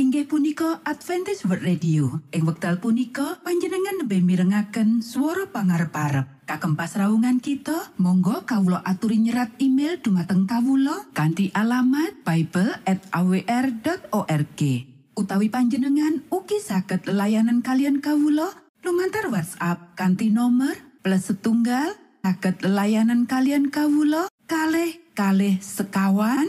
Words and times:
inggih 0.00 0.24
punika 0.24 0.80
Adventist 0.88 1.44
World 1.44 1.60
Radio. 1.60 2.24
Ing 2.32 2.48
wekdal 2.48 2.80
punika 2.80 3.36
panjenengan 3.44 4.00
lebih 4.00 4.24
mirengaken 4.24 5.04
suara 5.04 5.44
pangarep-arep. 5.52 6.48
Kagem 6.48 6.72
pasraungan 6.72 7.36
kita 7.36 7.92
Monggo 8.00 8.48
Kawulo 8.48 8.80
aturi 8.80 9.20
nyerat 9.20 9.60
email 9.60 10.00
dumateng 10.00 10.48
Kawulo 10.48 11.12
kanti 11.12 11.52
alamat 11.52 12.16
Bible 12.24 12.80
at 12.88 13.04
awr.org 13.12 14.60
utawi 15.20 15.52
panjenengan 15.52 16.24
uki 16.32 16.58
saged 16.64 17.04
layanan 17.04 17.60
kalian 17.60 18.00
Kawulo 18.00 18.48
lumantar 18.80 19.28
WhatsApp 19.28 20.00
kanti 20.00 20.32
nomor 20.32 20.80
plus 21.04 21.28
setunggal 21.28 21.92
saged 22.24 22.64
layanan 22.64 23.28
kalian 23.28 23.68
Kawulo 23.68 24.32
kalh 24.48 24.96
kalh 25.12 25.60
sekawan 25.60 26.48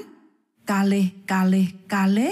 kalh 0.64 1.12
kalh 1.28 1.68
kalh 1.92 2.32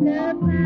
the 0.00 0.65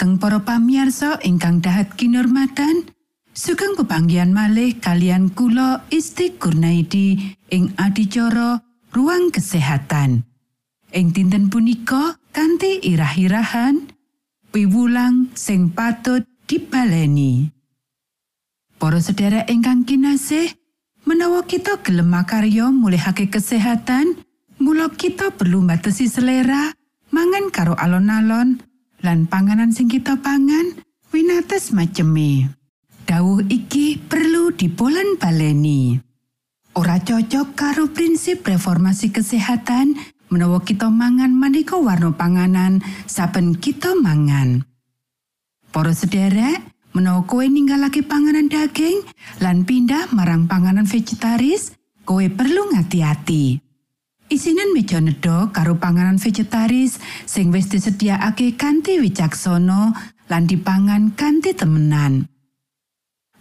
Dumateng 0.00 0.16
para 0.16 0.40
pamiarsa 0.40 1.20
ingkang 1.20 1.60
dahat 1.60 1.92
kinormatan 1.92 2.88
sugeng 3.36 3.76
pepanggian 3.76 4.32
malih 4.32 4.80
kalian 4.80 5.28
kula 5.28 5.84
Isti 5.92 6.40
Kurnaidi 6.40 7.36
ing 7.52 7.76
adicara 7.76 8.64
ruang 8.96 9.28
kesehatan. 9.28 10.24
Ing 10.96 11.12
dinten 11.12 11.52
punika 11.52 12.16
kanthi 12.32 12.80
irah-irahan 12.80 13.92
piwulang 14.48 15.36
sing 15.36 15.68
patut 15.68 16.24
dibaleni. 16.48 17.52
Para 18.80 19.04
sedherek 19.04 19.52
ingkang 19.52 19.84
kinasih 19.84 20.48
menawa 21.04 21.44
kita 21.44 21.76
gelem 21.84 22.08
makarya 22.08 22.72
mulihake 22.72 23.28
kesehatan 23.28 24.16
mula 24.64 24.88
kita 24.96 25.28
perlu 25.36 25.60
batasi 25.60 26.08
selera 26.08 26.72
mangan 27.12 27.52
karo 27.52 27.76
alon-alon 27.76 28.69
lan 29.00 29.28
panganan 29.28 29.72
sing 29.72 29.88
kita 29.88 30.20
pangan 30.20 30.76
winates 31.12 31.72
maceme. 31.72 32.52
Dawuh 33.08 33.42
iki 33.50 33.98
perlu 33.98 34.54
dipolen 34.54 35.18
baleni. 35.18 35.98
Ora 36.78 37.02
cocok 37.02 37.58
karo 37.58 37.90
prinsip 37.90 38.46
reformasi 38.46 39.10
kesehatan 39.10 39.98
menawa 40.30 40.62
kita 40.62 40.86
mangan 40.86 41.34
maneka 41.34 41.74
warna 41.74 42.14
panganan 42.14 42.78
saben 43.10 43.58
kita 43.58 43.98
mangan. 43.98 44.62
Para 45.74 45.90
sederek, 45.90 46.62
menawa 46.94 47.26
kowe 47.26 47.42
ninggalake 47.42 48.06
panganan 48.06 48.46
daging 48.46 49.02
lan 49.42 49.66
pindah 49.66 50.14
marang 50.14 50.46
panganan 50.46 50.86
vegetaris, 50.86 51.74
kowe 52.06 52.22
perlu 52.22 52.70
ngati-hati. 52.74 53.69
Isinen 54.30 54.70
meja 54.70 55.02
nedha 55.02 55.50
karo 55.50 55.74
panganan 55.74 56.14
vegetaris 56.14 57.02
sing 57.26 57.50
wis 57.50 57.66
disediakake 57.66 58.54
kanthi 58.54 59.02
wicaksana 59.02 59.90
lan 60.30 60.46
dipangan 60.46 61.18
kanthi 61.18 61.50
temenan. 61.50 62.30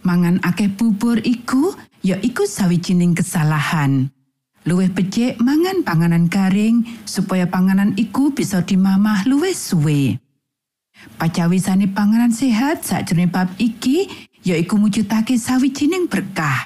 Mangan 0.01 0.41
akeh 0.41 0.65
bubur 0.74 1.22
iku 1.22 1.77
ya 2.01 2.17
iku 2.25 2.50
sawijining 2.50 3.13
kesalahan. 3.13 4.10
Luwih 4.65 4.89
becik 4.89 5.38
mangan 5.38 5.86
panganan 5.86 6.25
garing 6.25 6.81
supaya 7.05 7.46
panganan 7.46 7.93
iku 7.93 8.34
bisa 8.34 8.65
dimamah 8.65 9.29
luwih 9.29 9.53
suwe. 9.53 10.17
Pacawisane 11.22 11.86
panganan 11.93 12.34
sehat 12.34 12.81
sakjroning 12.81 13.29
bab 13.29 13.53
iki 13.62 14.10
ya 14.41 14.58
iku 14.58 14.81
mujudake 14.81 15.38
sawijining 15.38 16.10
berkah. 16.10 16.65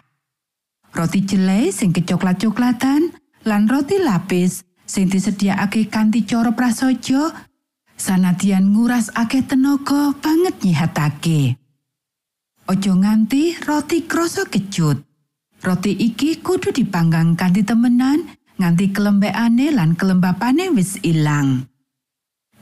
Roti 0.95 1.27
jelai 1.27 1.73
sing 1.75 1.91
kecoklat-coklatan, 1.91 3.17
lan 3.43 3.67
roti 3.67 3.99
lapis 3.99 4.63
sing 4.87 5.11
disediakake 5.11 5.91
kanthi 5.91 6.23
cara 6.23 6.55
prasaja 6.55 7.31
sanadyan 7.99 8.71
nguras 8.71 9.11
akeh 9.15 9.43
tenaga 9.43 10.15
banget 10.19 10.55
nyihatake. 10.63 11.59
Ojo 12.67 12.91
nganti 12.95 13.59
roti 13.67 14.07
krasa 14.07 14.47
kecut. 14.47 15.03
Roti 15.63 15.91
iki 15.95 16.39
kudu 16.43 16.75
dipanggang 16.75 17.35
kanthi 17.35 17.63
temenan 17.63 18.27
nganti 18.59 18.91
kelembekane 18.91 19.71
lan 19.75 19.95
kelembapane 19.95 20.71
wis 20.71 20.99
ilang. 21.03 21.67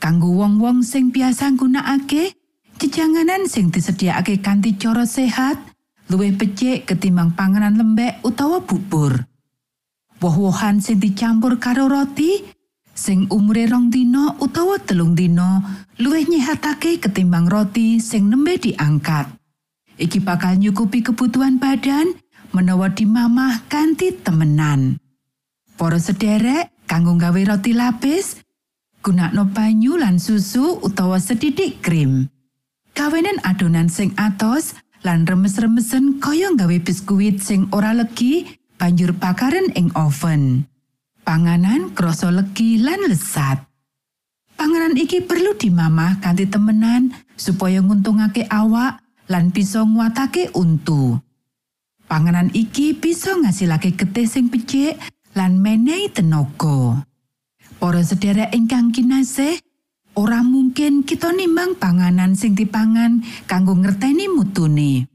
Kanggo 0.02 0.34
wong-wong 0.34 0.82
sing 0.82 1.14
biasa 1.14 1.54
nggunakake 1.54 2.34
jejanganan 2.82 3.46
sing 3.46 3.70
disediakake 3.70 4.42
kanthi 4.42 4.74
cara 4.74 5.06
sehat 5.06 5.62
luwih 6.10 6.34
becik 6.34 6.90
ketimbang 6.90 7.38
panganan 7.38 7.78
lembek 7.78 8.18
utawa 8.26 8.66
bubur. 8.66 9.31
Woh-wohan 10.22 10.80
sing 10.80 11.02
dicampur 11.02 11.58
karo 11.58 11.90
roti 11.90 12.46
sing 12.94 13.26
umure 13.34 13.66
rong 13.68 13.90
dina 13.90 14.38
utawa 14.38 14.78
telung 14.78 15.18
dina 15.18 15.66
luwih 15.98 16.30
nyehatake 16.30 17.02
ketimbang 17.02 17.50
roti 17.50 17.98
sing 17.98 18.30
nembe 18.30 18.62
diangkat 18.62 19.28
iki 19.98 20.22
bakal 20.22 20.54
nyukupi 20.56 21.02
kebutuhan 21.02 21.58
badan 21.58 22.14
menawa 22.54 22.94
dimamah 22.94 23.66
kanthi 23.68 24.14
temenan 24.22 25.02
Para 25.82 25.98
sederek, 25.98 26.70
kanggo 26.86 27.18
gawe 27.18 27.42
roti 27.42 27.74
lapis, 27.74 28.38
gunakno 29.02 29.50
banyu 29.50 29.98
lan 29.98 30.22
susu 30.22 30.78
utawa 30.78 31.18
sedidik 31.18 31.82
krim. 31.82 32.30
Kawenen 32.94 33.42
adonan 33.42 33.90
sing 33.90 34.14
atos 34.14 34.78
lan 35.02 35.26
remes-remesen 35.26 36.22
kaya 36.22 36.54
gawe 36.54 36.78
biskuit 36.86 37.42
sing 37.42 37.66
ora 37.74 37.98
legi 37.98 38.61
banjur 38.82 39.14
bakaren 39.14 39.70
ing 39.78 39.94
oven. 39.94 40.66
Panganan 41.22 41.94
krasa 41.94 42.34
legi 42.34 42.82
lan 42.82 43.06
lesat. 43.06 43.62
Panganan 44.58 44.98
iki 44.98 45.22
perlu 45.22 45.54
dimamah 45.54 46.18
kanthi 46.18 46.50
temenan 46.50 47.14
supaya 47.38 47.78
nguntungake 47.86 48.50
awak 48.50 49.06
lan 49.30 49.54
bisa 49.54 49.86
nguatake 49.86 50.50
untu. 50.58 51.22
Panganan 52.10 52.50
iki 52.58 52.98
bisa 52.98 53.38
ngasilake 53.38 53.94
getih 53.94 54.26
sing 54.26 54.50
becik 54.50 54.98
lan 55.38 55.62
menehi 55.62 56.10
tenaga. 56.10 57.06
Para 57.78 58.02
sedherek 58.02 58.50
ingkang 58.58 58.90
kinasih, 58.90 59.62
ora 60.18 60.42
mungkin 60.42 61.06
kita 61.06 61.30
nimbang 61.38 61.78
panganan 61.78 62.34
sing 62.34 62.58
dipangan 62.58 63.22
kanggo 63.46 63.78
ngerteni 63.78 64.26
mutune. 64.26 65.06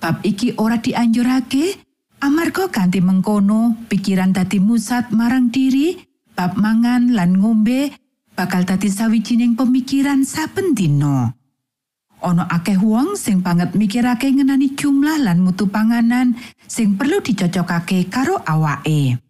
Bab 0.00 0.24
iki 0.24 0.56
ora 0.56 0.80
dianjurake 0.80 1.83
amarga 2.24 2.72
ganti 2.72 3.04
mengkono 3.04 3.76
pikiran 3.92 4.32
dadi 4.32 4.56
musat 4.56 5.12
marang 5.12 5.52
diri, 5.52 5.92
bab 6.32 6.56
mangan 6.56 7.12
lan 7.12 7.36
ngombe 7.36 7.92
bakal 8.32 8.64
dadi 8.64 8.88
sawijining 8.88 9.52
pemikiran 9.52 10.24
saben 10.24 10.72
dina. 10.72 11.36
Ana 12.24 12.48
akeh 12.48 12.80
wong 12.80 13.20
sing 13.20 13.44
banget 13.44 13.76
mikirake 13.76 14.32
ngenani 14.32 14.72
jumlah 14.72 15.20
lan 15.20 15.44
mutu 15.44 15.68
panganan 15.68 16.32
sing 16.64 16.96
perlu 16.96 17.20
dicocokake 17.20 18.08
karo 18.08 18.40
awake. 18.48 19.20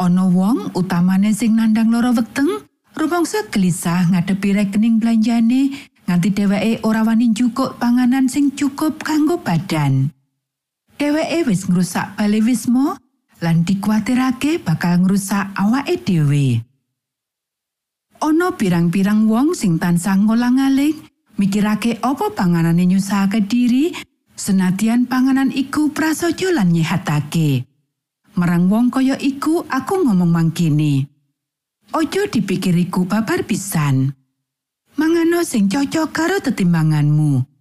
Ana 0.00 0.24
wong 0.24 0.72
utamane 0.72 1.36
sing 1.36 1.60
nandang 1.60 1.92
loro 1.92 2.16
weteng, 2.16 2.64
rumangsa 2.96 3.44
gelisah 3.52 4.08
ngadepi 4.08 4.56
rekening 4.56 4.96
belanjane 4.96 5.76
nganti 6.08 6.32
dheweke 6.32 6.80
ora 6.88 7.04
wani 7.04 7.36
njukuk 7.36 7.76
panganan 7.76 8.32
sing 8.32 8.56
cukup 8.56 9.04
kanggo 9.04 9.36
badan. 9.44 10.08
Dheweke 10.98 11.46
wis 11.46 11.70
ngrusak 11.70 12.18
balewismo 12.18 12.98
lan 13.38 13.62
dikuatirake 13.62 14.58
bakal 14.58 14.98
ngrusak 15.06 15.54
awake 15.54 16.02
dhewe. 16.02 16.58
Ana 18.18 18.50
pirang-pirang 18.58 19.30
wong 19.30 19.54
sing 19.54 19.78
tansah 19.78 20.18
ngolang-aling 20.18 20.98
mikirake 21.38 22.02
apa 22.02 22.34
panganane 22.34 22.82
nyusahake 22.82 23.46
diri 23.46 23.94
senadyan 24.34 25.06
panganan 25.06 25.54
iku 25.54 25.94
prasaja 25.94 26.50
lan 26.50 26.74
nyehatake. 26.74 27.62
Marang 28.34 28.66
wong 28.66 28.90
kaya 28.90 29.14
iku 29.22 29.62
aku 29.70 30.02
ngomong 30.02 30.34
mangkini. 30.34 31.06
Ojo 31.94 32.26
dipikiriku 32.26 33.06
babar 33.06 33.46
pisan. 33.46 34.18
Mangano 34.98 35.46
sing 35.46 35.70
cocok 35.70 36.10
karo 36.10 36.42
tetimbanganmu. 36.42 37.57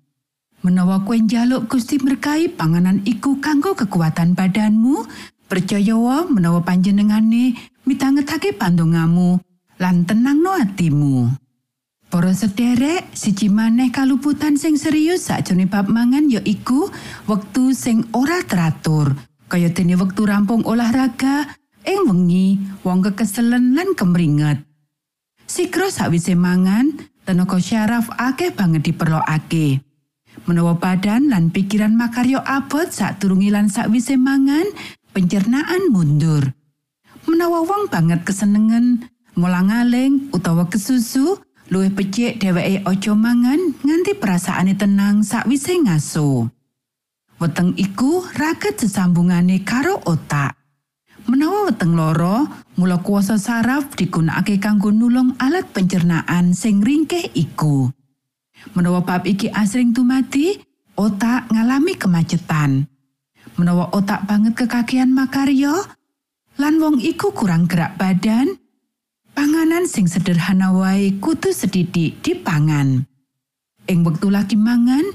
Menawa 0.65 1.05
kue 1.05 1.21
njaluk 1.21 1.69
Gusti 1.69 2.01
merkai 2.01 2.49
panganan 2.49 3.05
iku 3.05 3.37
kanggo 3.37 3.77
kekuatan 3.77 4.33
badanmu, 4.33 5.05
percaya 5.45 5.93
wa 5.93 6.25
menawa 6.25 6.65
panjenengane 6.65 7.53
mitangetake 7.85 8.57
pandongamu 8.57 9.37
lan 9.77 10.03
tenangno 10.03 10.57
atimu. 10.57 11.29
Para 12.07 12.31
sederek, 12.31 13.11
siji 13.13 13.51
maneh 13.51 13.91
kaluputan 13.91 14.55
sing 14.55 14.79
serius 14.79 15.27
sakjroning 15.27 15.67
bab 15.67 15.91
mangan 15.91 16.31
ya 16.31 16.41
iku 16.41 16.87
wektu 17.27 17.75
sing 17.75 18.07
ora 18.15 18.41
teratur. 18.47 19.11
kaya 19.47 19.71
dene 19.71 19.95
wektu 19.95 20.27
rampung 20.27 20.67
olahraga 20.67 21.47
ing 21.87 22.03
wengi 22.03 22.59
wong 22.83 22.99
kekeselen 22.99 23.71
lan 23.79 23.95
kemringet 23.95 24.59
sikro 25.47 25.87
sawise 25.87 26.35
mangan 26.35 26.99
tenaga 27.23 27.55
syaraf 27.55 28.11
akeh 28.19 28.51
banget 28.51 28.91
diperlokake 28.91 29.79
menawa 30.45 30.77
badan 30.77 31.33
lan 31.33 31.49
pikiran 31.49 31.97
makaryo 31.97 32.43
abot 32.45 32.91
sak 32.93 33.17
turungi 33.17 33.49
lan 33.49 33.71
sakwise 33.71 34.19
mangan 34.19 34.69
pencernaan 35.15 35.89
mundur 35.89 36.53
menawa 37.25 37.65
wong 37.65 37.89
banget 37.89 38.21
kesenengan 38.21 39.09
molang-aling 39.37 40.29
utawa 40.33 40.69
kesusu 40.69 41.37
luwih 41.67 41.91
becik 41.91 42.39
dheweke 42.39 42.81
aja 42.87 43.13
mangan 43.13 43.75
nganti 43.83 44.15
perasaane 44.15 44.73
tenang 44.79 45.21
sakwise 45.21 45.75
ngaso. 45.83 46.47
Weteng 47.37 47.77
iku 47.77 48.25
raket 48.33 48.81
sesambungane 48.81 49.61
karo 49.61 50.01
otak. 50.09 50.57
Menawa 51.27 51.69
weteng 51.69 51.93
loro, 51.93 52.47
mula 52.79 52.97
kuasa 53.03 53.37
saraf 53.37 53.93
digunakake 53.93 54.57
kanggo 54.57 54.89
nulung 54.89 55.35
alat 55.37 55.69
pencernaan 55.69 56.55
sing 56.55 56.81
ringkeh 56.81 57.29
iku. 57.35 57.91
Menawa 58.73 59.01
bab 59.05 59.23
iki 59.25 59.49
asring 59.53 59.93
tumati, 59.93 60.57
otak 60.97 61.49
ngalami 61.53 61.93
kemacetan. 61.97 62.85
Menawa 63.57 63.89
otak 63.93 64.25
banget 64.29 64.53
kekakian 64.53 65.13
makaryo, 65.13 65.73
lan 66.61 66.77
wong 66.81 67.01
iku 67.01 67.33
kurang 67.33 67.65
gerak 67.65 67.97
badan, 67.97 68.57
panganan 69.33 69.85
sing 69.85 70.09
sederhana 70.09 70.73
wae 70.73 71.17
kudu 71.17 71.53
sedidik 71.53 72.21
dipangan. 72.25 73.05
Ing 73.87 74.03
wektu 74.03 74.27
lagi 74.27 74.59
mangan, 74.59 75.05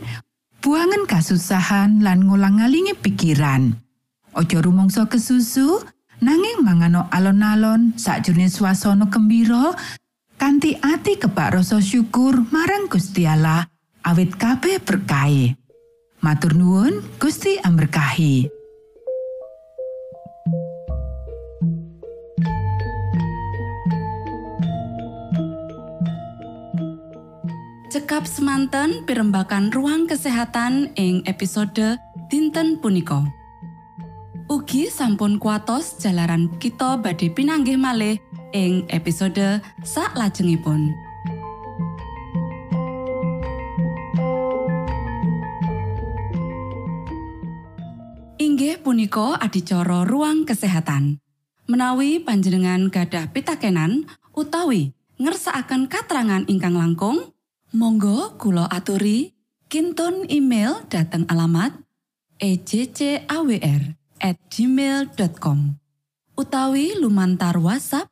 buangan 0.65 1.05
kasusahan 1.05 2.01
lan 2.01 2.25
ngolang-alingi 2.25 2.97
pikiran. 2.99 3.75
Ojo 4.33 4.59
rumangsa 4.65 5.05
kesusu, 5.05 5.85
nanging 6.25 6.65
mangano 6.65 7.05
alon-alon 7.13 7.99
sakjroning 8.01 8.49
swasana 8.49 9.11
gembira 9.13 9.77
kanthi 10.43 10.75
ati 10.83 11.23
kebak 11.23 11.55
rasa 11.55 11.79
syukur 11.79 12.35
marang 12.51 12.91
Gusti 12.91 13.23
Allah 13.23 13.63
awit 14.03 14.35
kabeh 14.35 14.83
berkahi. 14.83 15.55
Matur 16.19 16.59
nuwun, 16.59 16.99
Gusti 17.23 17.63
amberkahi. 17.63 18.51
Cekap 27.95 28.27
semanten 28.27 29.07
pimbakan 29.07 29.71
ruang 29.71 30.11
kesehatan 30.11 30.91
ing 30.99 31.23
episode 31.31 32.03
dinten 32.27 32.83
punika. 32.83 33.23
Ugi 34.51 34.91
sampun 34.91 35.39
kuatos 35.39 36.03
jalaran 36.03 36.51
kita 36.59 36.99
badhe 36.99 37.31
pinanggih 37.31 37.79
malih 37.79 38.19
ing 38.53 38.87
episode 38.93 39.61
sak 39.83 40.15
lajengipun. 40.15 40.93
Inggih 48.37 48.79
punika 48.85 49.41
adicara 49.41 50.05
ruang 50.05 50.45
kesehatan. 50.45 51.19
Menawi 51.67 52.21
panjenengan 52.21 52.93
gadah 52.93 53.33
pitakenan 53.33 54.05
utawi 54.37 54.93
ngersaakan 55.17 55.89
katerangan 55.89 56.45
ingkang 56.47 56.77
langkung, 56.77 57.33
Monggo 57.73 58.37
Kulo 58.37 58.69
aturi 58.69 59.33
Kinton 59.73 60.29
email 60.29 60.85
dateng 60.93 61.25
alamat 61.33 61.73
ejcawr@ 62.37 63.97
gmail.com 64.53 65.59
utawi 66.37 66.93
lumantar 67.01 67.57
WhatsApp 67.57 68.12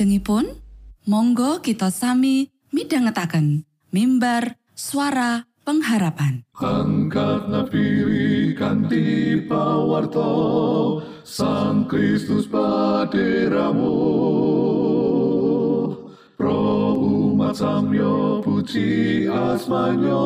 pitu 0.00 0.08
Saklajengipun, 0.08 0.56
monggo 1.04 1.60
kita 1.60 1.92
sami 1.92 2.48
midhangetaken 2.72 3.68
mimbar 3.92 4.56
suara 4.72 5.44
pengharapan. 5.60 6.40
Angkat 6.56 7.52
nafiri 7.52 8.56
kanti 8.56 9.36
pawarto 9.44 11.04
Sang 11.20 11.84
Kristus 11.84 12.48
paderamu 12.48 13.92
Pro 16.36 16.96
umat 16.96 17.60
samyo 17.60 18.40
puji 18.40 19.28
asmanyo 19.28 20.24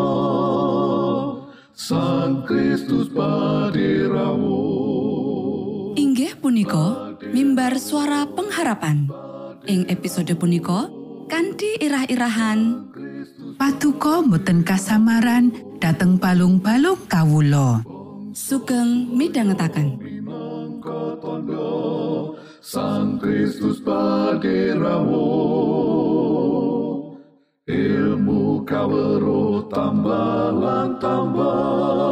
Sang 1.74 2.46
Kristus 2.46 3.10
paderamu 3.10 4.62
Inggih 5.98 6.38
punika 6.38 7.18
mimbar 7.34 7.78
suara 7.78 8.26
pengharapan. 8.30 9.23
Ing 9.64 9.88
episode 9.88 10.28
punika 10.36 10.92
kanthi 11.24 11.80
irah-irahan 11.80 12.92
Patuko 13.56 14.20
mboten 14.20 14.60
kasamaran 14.60 15.56
dateng 15.80 16.20
balung-balung 16.20 17.00
kawulo. 17.08 17.80
sugeng 18.34 19.14
midhangetaken. 19.14 19.94
tondo 21.22 22.34
Sang 22.58 23.16
Kristus 23.22 23.78
paderamu 23.80 25.28
ilmu 27.64 28.66
kawero 28.66 29.64
tambah 29.70 30.52
tambah 30.98 32.04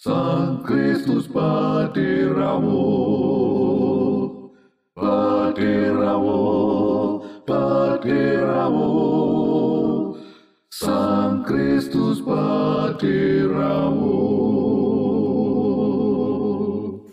Sang 0.00 0.64
Kristus 0.66 1.28
paderamu 1.28 2.88
paderamu 5.62 6.42
paderamu 7.46 8.90
Sang 10.74 11.46
Kristus 11.46 12.18
paderamu 12.26 14.18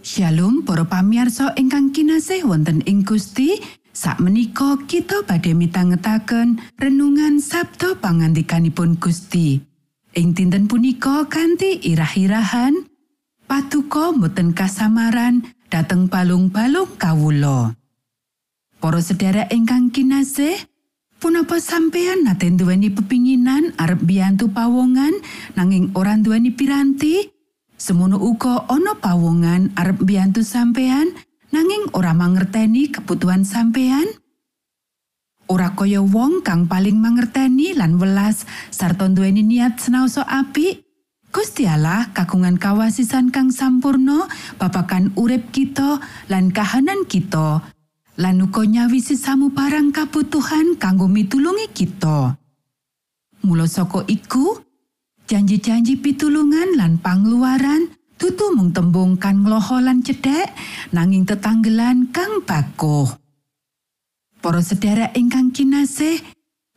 Shalom 0.02 0.66
para 0.66 0.82
pamirsa 0.90 1.54
ingkang 1.62 1.94
kinasih 1.94 2.50
wonten 2.50 2.82
ing 2.90 3.06
Gusti. 3.06 3.62
Sakmenika 3.94 4.82
kita 4.90 5.22
badhe 5.28 5.54
mitangetaken 5.54 6.58
renungan 6.82 7.38
Sabda 7.38 8.02
pangandikanipun 8.02 8.98
Gusti. 8.98 9.62
Ing 10.18 10.34
dinten 10.34 10.66
punika 10.66 11.30
kanthi 11.30 11.78
irah-irahan 11.86 12.90
Patuko 13.46 14.14
mboten 14.14 14.54
kasamaran 14.54 15.42
dateng 15.74 16.06
balung-balung 16.06 16.98
kawulo. 17.02 17.79
Para 18.80 19.04
sedherek 19.04 19.52
ingkang 19.52 19.92
kinasih, 19.92 20.56
punapa 21.20 21.60
sampeyan 21.60 22.24
nate 22.24 22.48
duweni 22.48 22.88
pepinginan 22.88 23.76
arep 23.76 24.00
biyantu 24.08 24.48
pawongan 24.56 25.20
nanging 25.60 25.92
ora 26.00 26.16
duweni 26.16 26.56
piranti? 26.56 27.28
Semono 27.76 28.16
uga 28.16 28.72
ana 28.72 28.96
pawongan 28.96 29.76
arep 29.76 30.00
mbiyantu 30.00 30.48
sampeyan 30.48 31.12
nanging 31.52 31.92
ora 31.92 32.16
mangerteni 32.16 32.88
kebutuhan 32.88 33.44
sampeyan. 33.44 34.08
Ora 35.52 35.76
kaya 35.76 36.00
wong 36.00 36.40
kang 36.40 36.72
paling 36.72 37.04
mangerteni 37.04 37.76
lan 37.76 38.00
welas 38.00 38.48
sarta 38.72 39.12
duweni 39.12 39.44
niat 39.44 39.76
senaosa 39.84 40.24
apik. 40.24 40.88
Gusti 41.36 41.68
Allah 41.68 42.16
kagungan 42.16 42.56
kawasisan 42.56 43.28
kang 43.28 43.52
sampurno 43.52 44.32
babakan 44.56 45.12
urip 45.20 45.52
kita 45.52 46.00
lan 46.32 46.56
kahanan 46.56 47.04
kita 47.04 47.76
lan 48.20 48.44
uga 48.44 48.68
nyawisi 48.68 49.16
samu 49.16 49.56
barang 49.56 49.96
kabutuhan 49.96 50.76
kanggo 50.76 51.08
mitulungi 51.08 51.72
kita. 51.72 52.36
Mula 53.48 53.64
saka 53.64 54.04
iku, 54.12 54.60
janji-janji 55.24 55.96
pitulungan 56.04 56.76
lan 56.76 57.00
pangluaran 57.00 57.88
tutu 58.20 58.52
mung 58.52 58.76
tembung 58.76 59.16
kan 59.16 59.48
ngloho 59.48 59.80
lan 59.80 60.04
cedhek 60.04 60.52
nanging 60.92 61.24
tetanggelan 61.24 62.12
kang 62.12 62.44
bakuh. 62.44 63.08
Para 64.44 64.60
sedherek 64.60 65.16
ingkang 65.16 65.56
kinasih, 65.56 66.20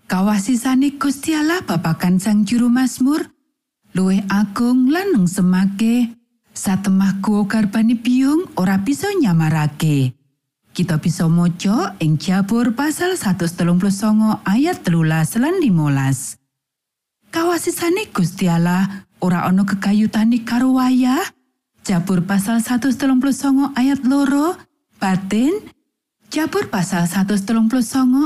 kawasisane 0.07 0.94
Gusti 0.94 1.35
Allah 1.35 1.66
babakan 1.66 2.22
Sang 2.22 2.46
Juru 2.46 2.70
Mazmur 2.70 3.26
luwih 3.98 4.22
agung 4.31 4.94
lan 4.94 5.11
nengsemake 5.11 6.14
satemah 6.55 7.18
guwa 7.18 7.50
garbane 7.50 7.98
biyung 7.98 8.55
ora 8.55 8.78
bisa 8.78 9.11
nyamarake. 9.11 10.21
Kita 10.72 10.96
bisa 10.96 11.28
maca 11.28 11.92
ing 12.00 12.16
Jabur 12.16 12.72
pasal 12.72 13.20
139 13.20 13.76
ayat 14.48 14.80
13 14.80 15.37
lan 15.37 15.61
15. 15.61 16.40
Kawasisane 17.28 18.08
Gusti 18.08 18.48
Allah 18.48 19.04
ora 19.20 19.44
ana 19.44 19.68
kekayutane 19.68 20.40
karo 20.48 20.80
wayah. 20.80 21.20
Jabur 21.85 22.24
pasal 22.24 22.64
139 22.64 23.76
ayat 23.76 24.00
loro 24.08 24.56
batin 24.96 25.61
Jabur 26.32 26.72
pasal 26.72 27.04
139 27.04 27.68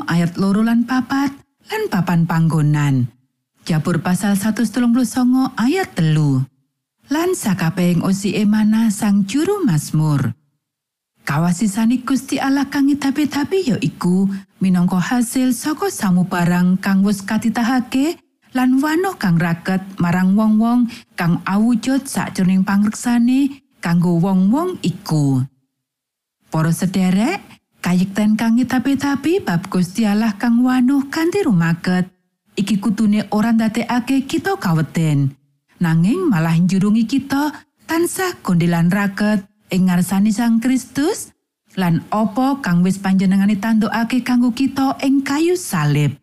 ayat 0.06 0.38
loro 0.38 0.62
lan 0.62 0.86
papat 0.86 1.34
lan 1.66 1.82
papan 1.90 2.30
panggonan. 2.30 3.10
Jabur 3.66 3.98
pasal 3.98 4.38
139 4.38 4.94
ayat 5.58 5.98
telu. 5.98 6.46
Lan 7.10 7.34
sakabehing 7.34 8.06
osi 8.06 8.38
emana 8.38 8.94
sang 8.94 9.26
juru 9.26 9.66
Mazmur. 9.66 10.35
Kawasisane 11.26 12.06
Gusti 12.06 12.38
Allah 12.38 12.70
kang 12.70 12.86
tapi-tapi 12.86 13.66
ya 13.66 13.76
iku 13.82 14.30
minangka 14.62 15.02
hasil 15.02 15.50
saka 15.50 15.90
samubarang 15.90 16.78
kang 16.78 17.02
wis 17.02 17.18
katitahake 17.18 18.14
lan 18.54 18.78
wano 18.78 19.18
kang 19.18 19.34
raket 19.34 19.82
marang 19.98 20.38
wong-wong 20.38 20.86
kang 21.18 21.42
awujud 21.42 22.06
sakjroning 22.06 22.62
pangreksane 22.62 23.58
kanggo 23.82 24.22
wong-wong 24.22 24.78
iku. 24.86 25.42
Para 26.46 26.70
sederek, 26.70 27.42
kayekten 27.82 28.38
kang 28.38 28.54
tapi-tapi 28.62 29.42
bab 29.42 29.66
Gusti 29.66 30.06
Allah 30.06 30.38
kang 30.38 30.62
wano 30.62 31.10
kanthi 31.10 31.42
rumaket 31.42 32.06
iki 32.54 32.78
kutune 32.78 33.26
ora 33.34 33.50
ndadekake 33.50 34.30
kita 34.30 34.54
kaweden 34.62 35.34
nanging 35.82 36.30
malah 36.30 36.54
njurungi 36.54 37.02
kita 37.02 37.50
tansah 37.90 38.38
gondelan 38.46 38.94
raket 38.94 39.42
ing 39.70 39.90
ngarsane 39.90 40.30
Sang 40.30 40.62
Kristus 40.62 41.34
lan 41.76 42.04
opo 42.14 42.64
kang 42.64 42.80
wis 42.86 42.96
panjenengane 43.02 43.60
tandukake 43.60 44.24
kanggo 44.24 44.54
kita 44.54 44.96
ing 45.04 45.20
kayu 45.26 45.54
salib? 45.58 46.16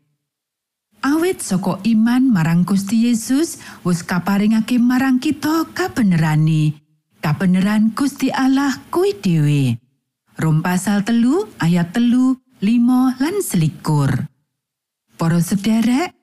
Awit 1.03 1.43
saka 1.43 1.84
iman 1.84 2.32
marang 2.32 2.63
Gusti 2.63 3.12
Yesus 3.12 3.60
wis 3.84 4.08
kaparingake 4.08 4.79
marang 4.79 5.19
kita 5.19 5.67
kabenerane 5.75 6.79
kabeneran 7.19 7.91
Gusti 7.91 8.32
Allah 8.32 8.79
kuwi 8.88 9.12
dhewe. 9.19 9.63
Rom 10.39 10.63
pasal 10.63 11.03
telu 11.03 11.45
ayat 11.60 11.91
telu 11.93 12.39
5 12.63 13.19
lan 13.19 13.36
selikur. 13.43 14.32
Para 15.19 15.39
sederek 15.43 16.15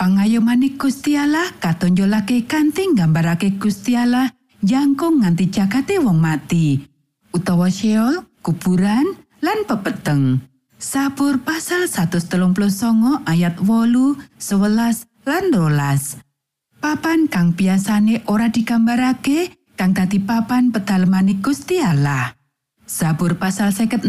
Pangayomane 0.00 0.80
Gusti 0.80 1.12
Allah 1.12 1.44
katonjolake 1.60 2.48
kanthi 2.48 2.88
nggambarake 2.88 3.60
Gusti 3.60 4.00
Allah 4.00 4.32
jangkung 4.60 5.24
nganti 5.24 5.48
jagate 5.48 5.96
wong 6.00 6.20
mati 6.20 6.90
utawa 7.30 7.70
Sheol, 7.70 8.26
kuburan 8.42 9.06
lan 9.40 9.58
pepeteng. 9.66 10.44
Sabur 10.80 11.44
pasal 11.44 11.92
139 11.92 12.56
ayat 13.28 13.60
wolu, 13.60 14.16
11 14.40 15.04
lan 15.28 15.44
12. 15.52 16.24
Papan 16.80 17.28
kang 17.28 17.52
biasane 17.52 18.24
ora 18.24 18.48
digambarake 18.48 19.52
kang 19.76 19.92
dadi 19.92 20.16
papan 20.16 20.72
pedalemane 20.72 21.36
Gusti 21.44 21.76
Allah. 21.76 22.32
Sabur 22.88 23.36
pasal 23.36 23.76
56 23.76 24.08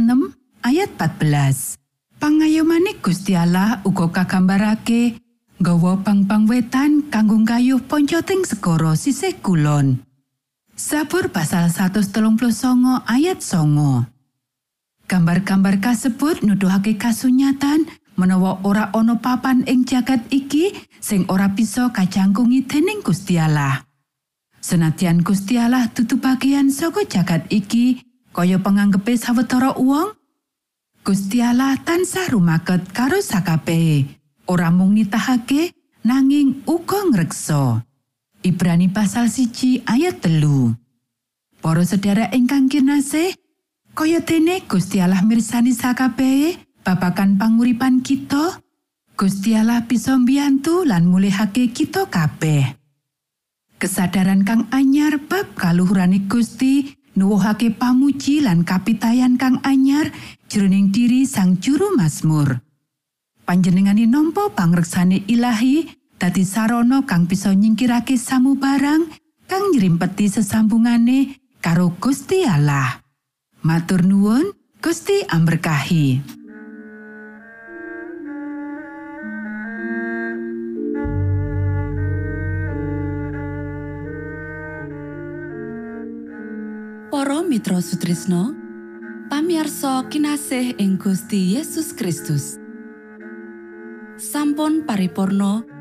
ayat 0.64 0.90
14. 0.96 1.76
Pangayomane 2.24 3.04
Gusti 3.04 3.36
Allah 3.36 3.84
uga 3.84 4.08
kagambarake 4.08 5.20
nggawa 5.60 6.02
pang-pang 6.08 6.48
wetan 6.48 7.12
kanggo 7.12 7.36
kayuh 7.44 7.84
poncoting 7.84 8.48
segara 8.48 8.96
sisih 8.96 9.36
kulon. 9.44 10.00
Sabur 10.82 11.30
pasal 11.30 11.70
139 11.70 13.06
ayat 13.06 13.38
songo. 13.38 14.02
Gambar-gambar 15.06 15.78
kasebut 15.78 16.42
nuduhake 16.42 16.98
kasunyatan 16.98 17.86
menawa 18.18 18.58
ora 18.66 18.90
ana 18.90 19.14
papan 19.22 19.62
ing 19.70 19.86
jagat 19.86 20.26
iki 20.34 20.74
sing 20.98 21.30
ora 21.30 21.54
bisa 21.54 21.94
kacangkungi 21.94 22.66
dening 22.66 23.06
Gusti 23.06 23.38
Allah. 23.38 23.86
Senadyan 24.58 25.22
Gusti 25.22 25.62
Allah 25.62 25.86
dudu 25.94 26.18
bagian 26.18 26.74
saka 26.74 27.06
jagat 27.06 27.46
iki 27.54 28.02
kaya 28.34 28.58
penganggepe 28.58 29.14
sawetara 29.22 29.78
uwong, 29.78 30.18
Gusti 31.06 31.46
Allah 31.46 31.78
tansah 31.78 32.34
rumaket 32.34 32.90
karo 32.90 33.22
sakabehe, 33.22 34.10
ora 34.50 34.74
mung 34.74 34.98
nitahake 34.98 35.78
nanging 36.02 36.66
uga 36.66 37.06
ngreksa. 37.06 37.86
Ibrani 38.42 38.90
pasal 38.90 39.30
siji 39.30 39.86
ayat 39.86 40.26
telu. 40.26 40.74
Para 41.62 41.86
sedherek 41.86 42.34
ingkang 42.34 42.66
kinasih, 42.66 43.38
Kaya 43.92 44.24
dene 44.24 44.64
Gusti 44.72 45.04
Allah 45.04 45.20
mirsani 45.20 45.76
sakabehe 45.76 46.56
babagan 46.80 47.36
panguripan 47.36 48.00
kita, 48.00 48.64
Gusti 49.20 49.52
Allah 49.52 49.84
bisa 49.84 50.16
mbiyantu 50.16 50.88
lan 50.88 51.12
mulihake 51.12 51.70
kita 51.76 52.08
kabeh. 52.08 52.80
Kesadaran 53.76 54.48
kang 54.48 54.72
anyar 54.72 55.20
bab 55.20 55.60
kaluhurane 55.60 56.24
Gusti 56.24 56.96
nuwuhake 57.20 57.76
pamuji 57.76 58.40
lan 58.40 58.64
kapitayan 58.64 59.36
kang 59.36 59.60
anyar 59.68 60.08
jroning 60.48 60.96
diri 60.96 61.28
sang 61.28 61.60
juru 61.60 61.92
Mazmur. 62.00 62.64
Panjenengane 63.44 64.08
nampa 64.08 64.56
pangreksane 64.56 65.28
ilahi 65.28 66.01
dadi 66.22 66.46
sarana 66.46 67.02
kang 67.02 67.26
bisa 67.26 67.50
nyingkirake 67.50 68.14
samubarang 68.14 69.10
kang 69.50 69.74
nyrimpeti 69.74 70.30
sesambungane 70.30 71.42
karo 71.58 71.98
Gusti 71.98 72.46
Allah. 72.46 73.02
Matur 73.66 74.06
nuwun, 74.06 74.54
Gusti 74.78 75.26
amberkahi. 75.26 76.22
Para 87.10 87.42
Mitra 87.42 87.82
Sutrisno 87.82 88.54
pamiarsa 89.30 90.06
kinasih 90.06 90.78
ing 90.78 91.02
Gusti 91.02 91.58
Yesus 91.58 91.98
Kristus 91.98 92.62
sampun 94.22 94.86
paripurno 94.86 95.81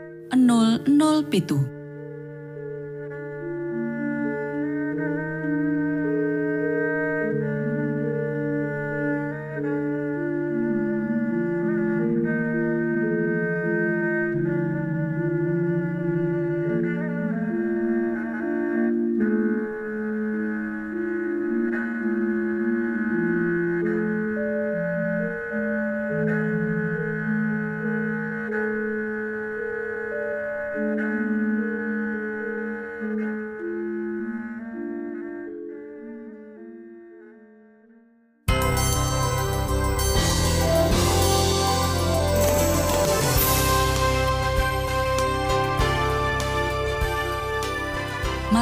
00 0.35 1.80